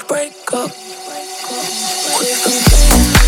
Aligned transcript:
break 0.00 0.32
up 0.52 0.52
break 0.52 0.54
up. 0.54 0.70
Quit 2.14 3.21